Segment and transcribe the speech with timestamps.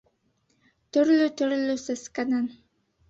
[0.97, 2.49] —Төрлө-төрлө сәскәнән.